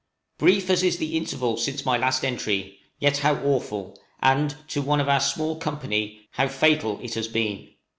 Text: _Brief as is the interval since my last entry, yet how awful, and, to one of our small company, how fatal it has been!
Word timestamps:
_Brief 0.39 0.71
as 0.71 0.81
is 0.81 0.97
the 0.97 1.15
interval 1.15 1.57
since 1.57 1.85
my 1.85 1.95
last 1.95 2.25
entry, 2.25 2.79
yet 2.97 3.17
how 3.19 3.35
awful, 3.43 3.99
and, 4.19 4.55
to 4.69 4.81
one 4.81 4.99
of 4.99 5.07
our 5.07 5.19
small 5.19 5.59
company, 5.59 6.27
how 6.31 6.47
fatal 6.47 6.99
it 7.03 7.13
has 7.13 7.27
been! 7.27 7.67